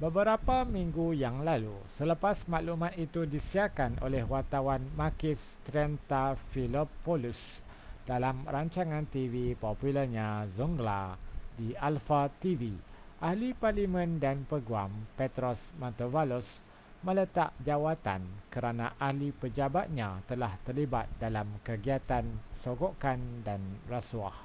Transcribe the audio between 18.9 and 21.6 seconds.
ahli pejabatnya telah terlibat dalam